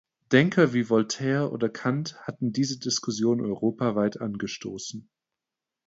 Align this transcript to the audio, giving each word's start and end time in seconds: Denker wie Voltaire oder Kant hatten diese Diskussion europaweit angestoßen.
Denker 0.31 0.73
wie 0.73 0.89
Voltaire 0.89 1.51
oder 1.51 1.69
Kant 1.69 2.19
hatten 2.25 2.51
diese 2.51 2.79
Diskussion 2.79 3.39
europaweit 3.39 4.19
angestoßen. 4.19 5.07